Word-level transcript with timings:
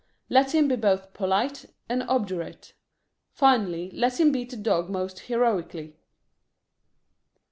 Let 0.31 0.55
him 0.55 0.67
be 0.67 0.77
both 0.77 1.13
polite 1.13 1.67
and 1.87 2.01
obdurate. 2.01 2.73
Finally 3.33 3.91
let 3.91 4.19
him 4.19 4.31
beat 4.31 4.49
the 4.49 4.57
dog 4.57 4.89
most 4.89 5.19
heroically. 5.19 5.95